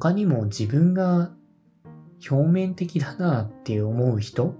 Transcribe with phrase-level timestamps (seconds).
[0.00, 1.30] 他にも自分が
[2.30, 4.54] 表面的だなって思う人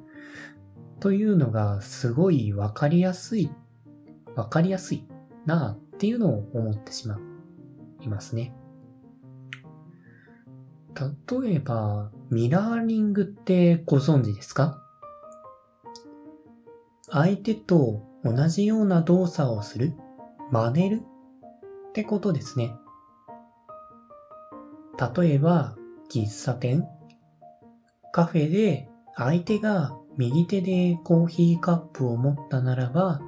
[1.01, 3.51] というのがすごいわかりやすい、
[4.37, 5.09] わかりやすい
[5.47, 7.19] なっていうのを思ってしま
[8.03, 8.55] いますね。
[10.95, 14.83] 例えば、ミラーリングってご存知ですか？
[17.09, 19.95] 相手と同じような動作をする、
[20.51, 21.03] 真似る
[21.89, 22.75] ってことですね。
[25.01, 25.77] 例えば、
[26.13, 26.87] 喫茶店、
[28.13, 33.23] カフェで相手が右手でコーヒーカップを持ったならば、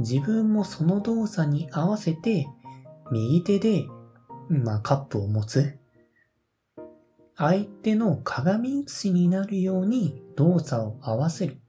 [0.00, 2.48] 自分もその動作に合わせて、
[3.12, 3.84] 右手で、
[4.48, 5.78] まあ、カップを持つ。
[7.36, 11.60] 相手の鏡写しになるように動作を合わせる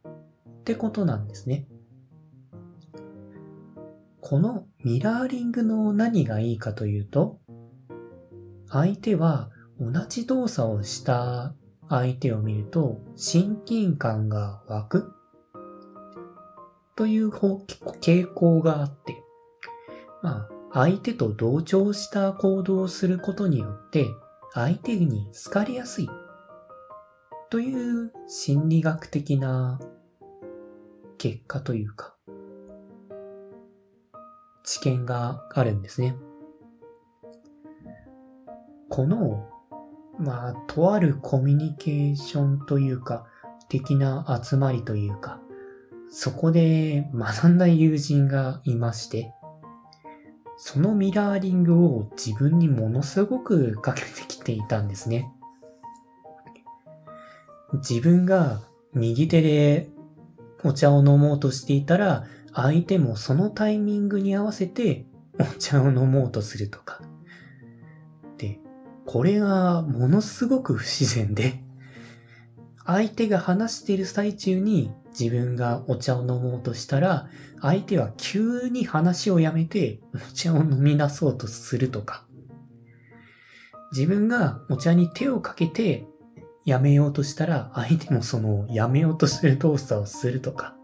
[0.47, 1.67] ってことなんですね。
[4.21, 7.39] このミラーリングの何がいいかというと、
[8.75, 11.53] 相手は同じ動作をした
[11.87, 15.13] 相手を見ると親近感が湧く。
[16.97, 19.15] という傾向があって、
[20.21, 24.07] まあ、相手と同調した行動をすることによって
[24.53, 26.09] 相手に好かれやすい。
[27.49, 29.79] という心理学的な
[31.17, 32.13] 結果というか、
[34.65, 36.17] 知見があるんですね。
[38.95, 39.45] この、
[40.19, 43.25] まあ、とあるコミュニケーションというか、
[43.67, 45.41] 的な集まりというか、
[46.09, 49.33] そこで学んだ友人がいまして、
[50.55, 55.29] そのミラーリングを自分にものすごくかけてきていたんですね。
[57.73, 58.61] 自分が
[58.93, 59.89] 右手で
[60.63, 65.05] お茶を飲もうとしていたら、相手もそのタイミングに合わせて
[65.37, 67.01] お茶を飲もうとするとか。
[69.05, 71.61] これがものすごく不自然で、
[72.85, 77.27] 相手が話している最中に自分がお茶を飲もうとしたら、
[77.61, 82.25] 相手は急に話をやめてお茶を飲み出そうとするとか、
[83.91, 86.05] 自分がお茶に手をかけて
[86.65, 90.75] やめようとしたら、相手もそのやめようとする動作をするとか、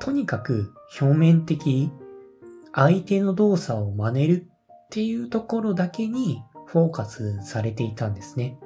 [0.00, 1.90] とにかく表面的、
[2.72, 4.50] 相手の動作を真似る。
[4.86, 8.58] っていうところだけにフォーカスされていたんですね。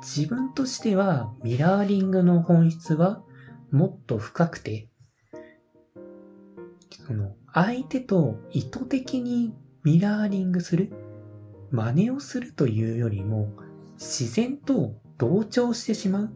[0.00, 3.22] 自分としてはミラーリングの本質は
[3.70, 4.88] もっと深くて、
[7.06, 10.92] その相手と意図的にミラーリングする、
[11.70, 13.52] 真似をするというよりも
[13.94, 16.30] 自然と同調してしまう。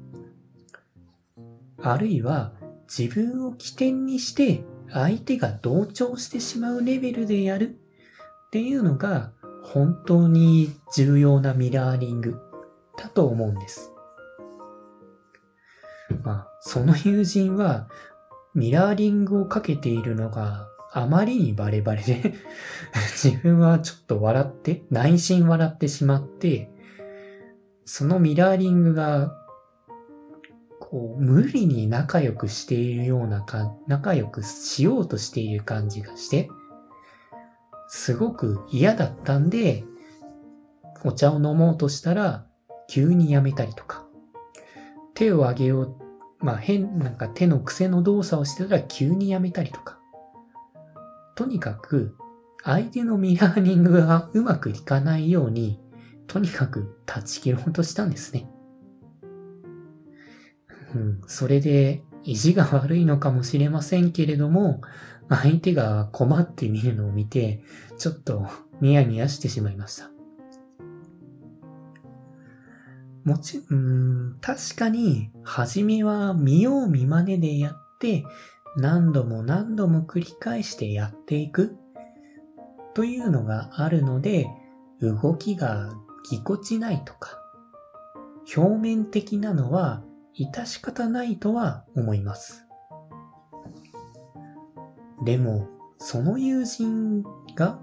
[1.83, 2.55] あるいは
[2.87, 7.77] 自分を起点にして相手が同調してしまうレベルでやる
[8.47, 9.33] っていうのが
[9.65, 12.39] 本当に重要なミラーリング
[12.97, 13.93] だと思うんです。
[16.23, 17.89] まあ、その友人は
[18.55, 22.35] ミラーリングをかけているのがあまりにバレバレで
[23.21, 26.71] 自分はちょっと笑って、内心笑ってしまって、
[27.85, 29.44] そのミラーリングが、
[30.95, 36.49] こう、無理に仲良くしているようなか、仲良くしようとしている感じがして、
[37.89, 39.83] すごく嫌だったんで、
[41.05, 42.47] お茶を飲もうとしたら、
[42.89, 44.07] 急にやめたりとか、
[45.15, 45.97] 手を上げよう、
[46.39, 49.99] まあ変、なんか手の癖の動作をしてたら急にやめたりとか。
[51.35, 52.17] とにかく、
[52.63, 55.81] 相手のミラーリングがうまくいかないように、
[56.29, 58.49] とにかく断ち切ろうとしたんですね。
[60.95, 64.81] うん、それで、意地が悪いのかもしれませんけれども、
[65.29, 67.63] 相手が困ってみるのを見て、
[67.99, 68.47] ちょっと
[68.81, 70.11] ニヤニヤしてしまいました。
[73.25, 78.25] もち、うん、確かに、初めは見よう見真似でやって、
[78.77, 81.77] 何度も何度も繰り返してやっていく
[82.93, 84.47] というのがあるので、
[85.01, 85.93] 動きが
[86.31, 87.39] ぎこちないとか、
[88.57, 90.05] 表面的なのは
[90.39, 92.67] 致し方ないとは思います。
[95.25, 97.23] でも、その友人
[97.55, 97.81] が、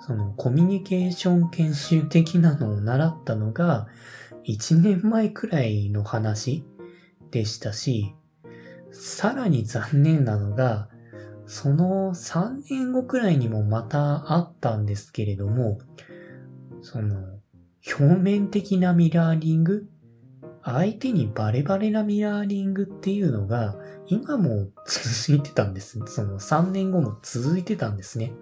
[0.00, 3.86] そのコミュニケーション研修的なのを習ったのが、
[4.46, 6.64] 1年前くらいの話
[7.30, 8.14] でしたし、
[8.90, 10.88] さらに残念なのが、
[11.46, 15.78] その3年後くらいにもまたあったんですけれども、
[16.82, 17.38] その、
[17.98, 19.88] 表面的なミラーリング、
[20.64, 23.76] 相手にバレバレなミラーリングっていうのが、
[24.06, 26.00] 今も続いてたんです。
[26.06, 28.32] その3年後も続いてたんですね。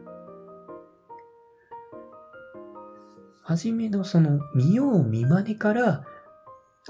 [3.43, 6.05] はじめのその見よう見まねから、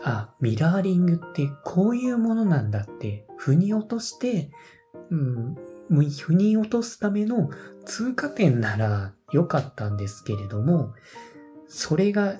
[0.02, 4.50] あ、ミラーリングってこういうものなんだって、腑に落として、
[5.10, 5.56] うん、
[5.88, 7.50] 腑に落とすための
[7.84, 10.92] 通過点なら良かったんですけれども、
[11.66, 12.34] それが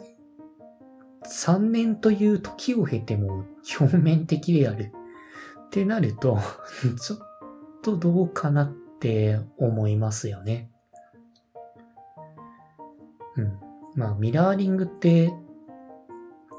[1.24, 3.44] 3年という時を経ても
[3.80, 4.92] 表面的である
[5.66, 6.38] ってなると、
[7.00, 7.18] ちょっ
[7.82, 10.70] とどうかなって思いますよね。
[13.36, 13.58] うん。
[13.94, 15.32] まあ、ミラーリングって、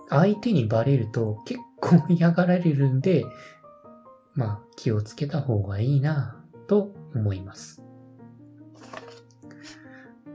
[0.09, 3.25] 相手にバレると結構嫌がられるんで、
[4.33, 7.83] まあ、気をつけた方がいいなと思います。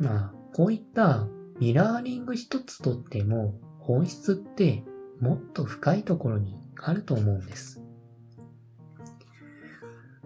[0.01, 1.27] まあ、こういった
[1.59, 4.83] ミラーリング一つとっても本質って
[5.21, 7.81] もっと深いところにあると思うんです。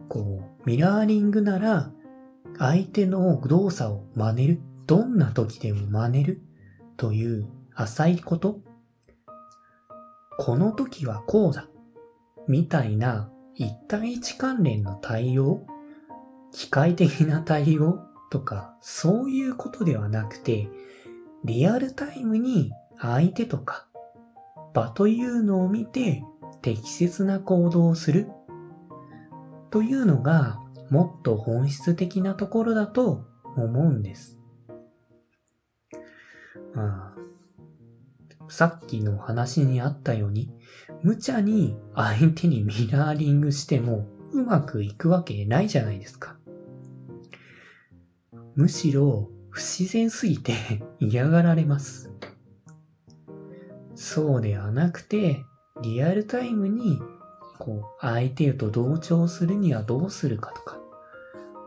[0.09, 1.93] こう、ミラーリングなら
[2.59, 4.61] 相手の動作を真似る。
[4.87, 6.41] どんな時でも真似る
[6.97, 8.61] という浅いこと。
[10.39, 11.69] この時はこうだ。
[12.49, 15.67] みたいな一対一関連の対応
[16.51, 20.69] 機械的な対応とか、そういうことではなくて、
[21.45, 23.87] リアルタイムに相手とか
[24.75, 26.23] 場というのを見て
[26.63, 28.29] 適切な行動をする
[29.71, 30.61] というのが
[30.91, 33.25] もっと本質的なところだと
[33.57, 34.39] 思うんです。
[36.75, 37.21] まあ、
[38.49, 40.51] さっきの話にあったように、
[41.03, 46.37] 無茶に相手にミラーリングしてもうまくいくわけないじゃないですか。
[48.57, 50.53] むしろ不自然すぎて
[50.99, 52.10] 嫌がられます。
[54.03, 55.45] そうではなくて、
[55.83, 56.99] リアルタイムに、
[57.59, 60.79] こう、相手と同調するにはどうするかとか、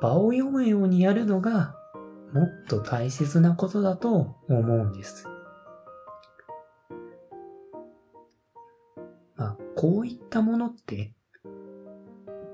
[0.01, 1.75] 場を読むようにやるのが、
[2.33, 5.27] もっと大切なことだと思うんです。
[9.35, 11.13] まあ、こういったものって、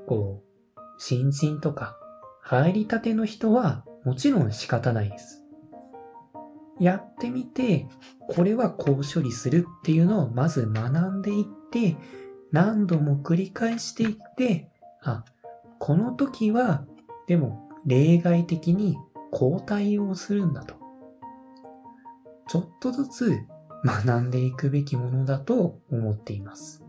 [0.08, 0.44] こ
[0.76, 1.98] う、新人とか、
[2.42, 5.39] 入りたての人はもちろん仕方ないです。
[6.80, 7.88] やってみて、
[8.30, 11.98] これはこう処理するっていうのをまず学んでいって、
[12.52, 14.70] 何度も繰り返していって、
[15.04, 15.24] あ、
[15.80, 16.86] この時は、
[17.28, 18.98] でも例外的に
[19.32, 20.76] こう対応するんだと。
[22.48, 23.40] ちょっとずつ
[23.86, 26.84] 学んでいくべきものだと思っています。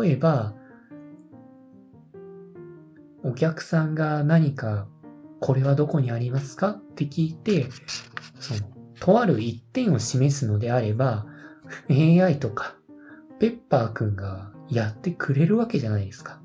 [0.00, 0.54] 例えば、
[3.22, 4.86] お客さんが何か、
[5.40, 6.70] これはどこにありますか？
[6.70, 7.66] って聞いて、
[8.40, 8.60] その、
[9.00, 11.26] とある一点を示すのであれば、
[11.90, 12.76] AI とか、
[13.38, 16.40] ペッパーくんがやってくれるわけじゃないですか。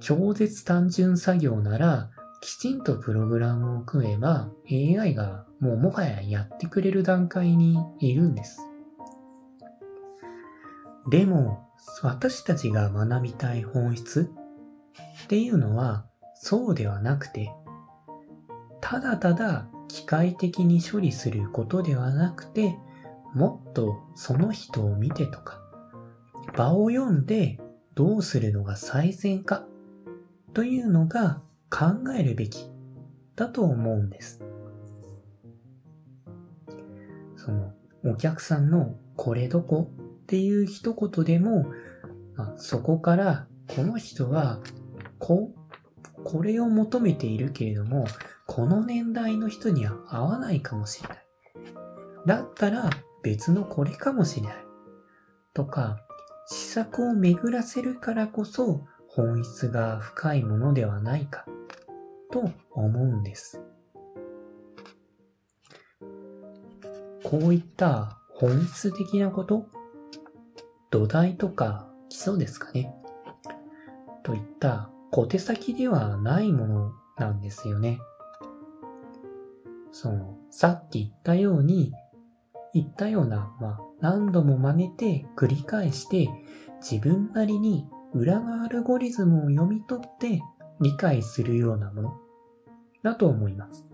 [0.00, 2.10] 超絶単純作業なら、
[2.42, 8.60] きちんとプログラムを組めば、AI がもうもはややってくれる段階にいるんです。
[11.10, 11.68] でも、
[12.02, 14.30] 私たちが学びたい本質
[15.24, 16.06] っていうのは、
[16.42, 17.52] そうではなくて、
[18.80, 22.78] ただただ機械的に処理することではなくて、
[23.34, 25.60] もっとその人を見てとか、
[26.56, 27.60] 場を読んで
[27.94, 29.66] どうするのが最善か
[30.54, 32.70] というのが考えるべき
[33.36, 34.40] だと思うんです。
[37.36, 39.90] そのお客さんのこれどこ
[40.22, 41.66] っていう一言でも、
[42.34, 44.60] まあ、そこからこの人は
[45.18, 45.59] こう、
[46.24, 48.06] これを求めているけれども、
[48.46, 51.18] この年代の人には合わないかもしれない。
[52.26, 52.90] だったら
[53.22, 54.54] 別のこれかもしれない。
[55.54, 55.98] とか、
[56.46, 61.46] 施策を巡らせるからこそ本質が深いものではないか
[62.32, 63.62] と思うんです。
[67.24, 69.66] こういった本質的なこと
[70.90, 72.92] 土台とか基礎ですかね。
[74.24, 77.98] といった小手先ではないものなんですよね。
[79.92, 81.92] その、さっき言ったように、
[82.72, 86.28] 言ったような、まあ、何度も真似て繰り返して、
[86.80, 90.40] 自分なりに裏のアルゴリズムを読み取って
[90.80, 92.14] 理解するようなもの
[93.02, 93.89] だと思います。